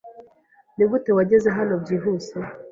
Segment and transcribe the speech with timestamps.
[0.75, 2.37] Nigute wageze hano byihuse?